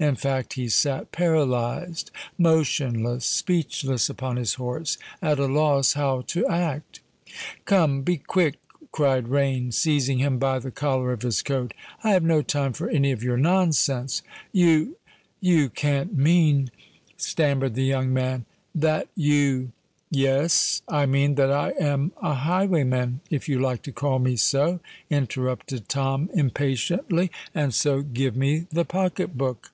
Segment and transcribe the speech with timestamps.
[0.00, 6.98] In fact, he sate paralysed—motionless—speechless upon his horse, at a loss how to act.
[7.64, 8.56] "Come, be quick!"
[8.90, 12.90] cried Rain, seizing him by the collar of his coat: "I have no time for
[12.90, 16.70] any of your nonsense." "You—you—can't—mean——"
[17.16, 19.70] stammered the young man, "that—you——"
[20.10, 25.88] "Yes—I mean that I am a highwayman, if you like to call me so," interrupted
[25.88, 29.70] Tom impatiently: "and so give me the pocket book."